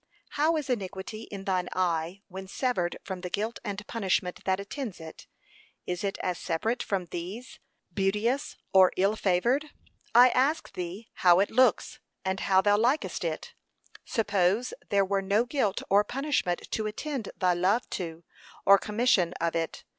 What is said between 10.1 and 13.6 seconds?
I ask thee how it looks, and how thou likest it,